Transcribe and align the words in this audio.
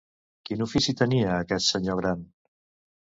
Quin 0.49 0.63
ofici 0.65 0.95
tenia, 1.03 1.35
aquest 1.43 1.73
senyor 1.75 2.01
gran? 2.01 2.29